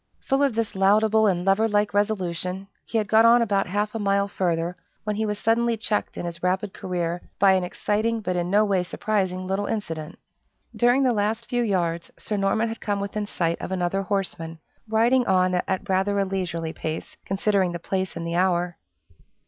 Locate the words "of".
0.41-0.55, 13.61-13.71